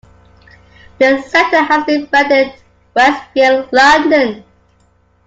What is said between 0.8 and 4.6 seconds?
This centre has been branded "Westfield London".